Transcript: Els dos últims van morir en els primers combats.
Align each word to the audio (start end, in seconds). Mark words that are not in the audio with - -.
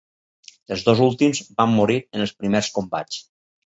Els 0.75 0.85
dos 0.87 1.03
últims 1.09 1.43
van 1.61 1.79
morir 1.83 2.01
en 2.09 2.29
els 2.29 2.37
primers 2.43 2.77
combats. 2.81 3.27